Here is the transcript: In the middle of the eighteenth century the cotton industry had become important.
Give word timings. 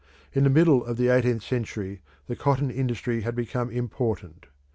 In 0.33 0.43
the 0.43 0.49
middle 0.49 0.83
of 0.83 0.97
the 0.97 1.09
eighteenth 1.09 1.43
century 1.43 2.01
the 2.25 2.35
cotton 2.35 2.71
industry 2.71 3.21
had 3.21 3.35
become 3.35 3.69
important. 3.69 4.47